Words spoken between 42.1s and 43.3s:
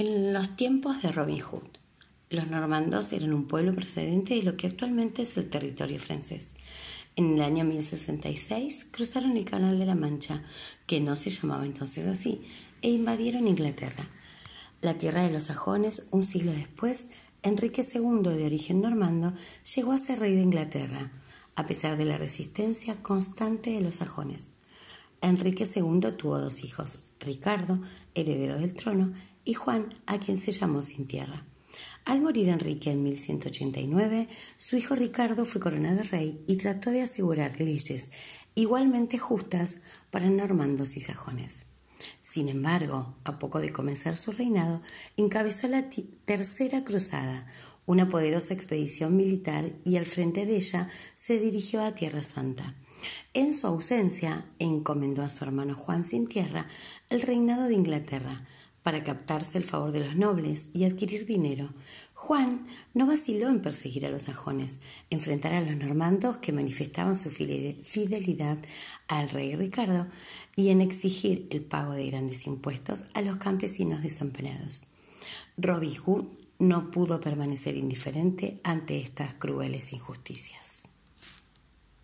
Sin embargo,